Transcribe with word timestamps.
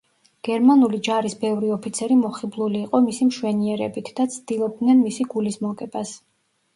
გერმანული 0.45 0.99
ჯარის 1.07 1.33
ბევრი 1.41 1.67
ოფიცერი 1.75 2.15
მოხიბლული 2.21 2.81
იყო 2.85 3.01
მისი 3.09 3.27
მშვენიერებით 3.27 4.09
და 4.21 4.25
ცდილობდნენ 4.37 5.03
მისი 5.05 5.29
გულის 5.35 5.61
მოგებას. 5.67 6.15